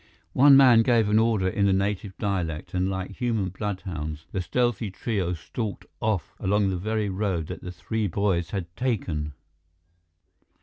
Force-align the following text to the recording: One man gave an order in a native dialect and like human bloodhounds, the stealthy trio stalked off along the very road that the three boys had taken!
One 0.33 0.57
man 0.57 0.81
gave 0.81 1.09
an 1.09 1.19
order 1.19 1.47
in 1.47 1.67
a 1.67 1.73
native 1.73 2.17
dialect 2.17 2.73
and 2.73 2.89
like 2.89 3.11
human 3.17 3.49
bloodhounds, 3.49 4.25
the 4.31 4.41
stealthy 4.41 4.89
trio 4.89 5.33
stalked 5.35 5.85
off 6.01 6.33
along 6.39 6.71
the 6.71 6.77
very 6.77 7.07
road 7.11 7.45
that 7.49 7.61
the 7.61 7.71
three 7.71 8.07
boys 8.07 8.49
had 8.49 8.75
taken! 8.75 9.33